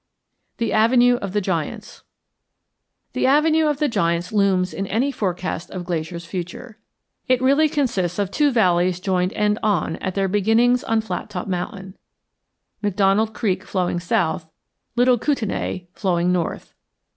THE 0.57 0.73
AVENUE 0.73 1.17
OF 1.17 1.31
THE 1.31 1.41
GIANTS 1.41 2.01
The 3.13 3.27
Avenue 3.27 3.67
of 3.67 3.77
the 3.77 3.87
Giants 3.87 4.31
looms 4.33 4.73
in 4.73 4.87
any 4.87 5.11
forecast 5.11 5.69
of 5.69 5.85
Glacier's 5.85 6.25
future. 6.25 6.79
It 7.27 7.39
really 7.39 7.69
consists 7.69 8.17
of 8.17 8.31
two 8.31 8.49
valleys 8.49 8.99
joined 8.99 9.31
end 9.33 9.59
on 9.61 9.97
at 9.97 10.15
their 10.15 10.27
beginnings 10.27 10.83
on 10.83 11.01
Flattop 11.01 11.45
Mountain; 11.47 11.95
McDonald 12.81 13.35
Creek 13.35 13.63
flowing 13.63 13.99
south, 13.99 14.49
Little 14.95 15.19
Kootenai 15.19 15.81
flowing 15.93 16.31
north. 16.31 16.73